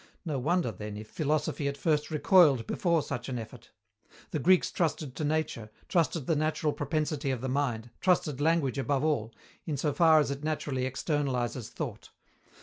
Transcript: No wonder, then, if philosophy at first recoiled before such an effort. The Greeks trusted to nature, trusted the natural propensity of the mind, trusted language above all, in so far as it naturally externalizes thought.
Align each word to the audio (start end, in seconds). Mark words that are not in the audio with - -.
No 0.25 0.39
wonder, 0.39 0.71
then, 0.71 0.97
if 0.97 1.07
philosophy 1.07 1.67
at 1.67 1.77
first 1.77 2.09
recoiled 2.09 2.65
before 2.65 3.03
such 3.03 3.29
an 3.29 3.37
effort. 3.37 3.69
The 4.31 4.39
Greeks 4.39 4.71
trusted 4.71 5.15
to 5.15 5.23
nature, 5.23 5.69
trusted 5.89 6.25
the 6.25 6.35
natural 6.35 6.73
propensity 6.73 7.29
of 7.29 7.41
the 7.41 7.47
mind, 7.47 7.91
trusted 7.99 8.41
language 8.41 8.79
above 8.79 9.03
all, 9.03 9.31
in 9.67 9.77
so 9.77 9.93
far 9.93 10.19
as 10.19 10.31
it 10.31 10.43
naturally 10.43 10.89
externalizes 10.89 11.69
thought. 11.69 12.09